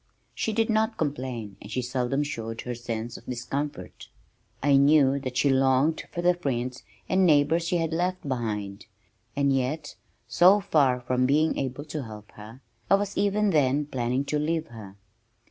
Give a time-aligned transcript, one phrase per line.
[0.33, 4.09] She did not complain and she seldom showed her sense of discomfort.
[4.63, 8.87] I knew that she longed for the friends and neighbors she had left behind,
[9.35, 9.95] and yet
[10.27, 14.69] so far from being able to help her I was even then planning to leave
[14.69, 14.95] her.